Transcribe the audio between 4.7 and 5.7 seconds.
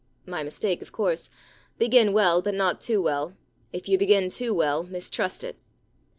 mistrust it.